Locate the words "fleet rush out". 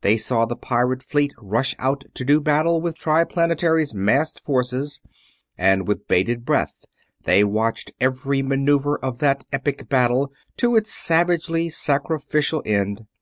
1.02-2.04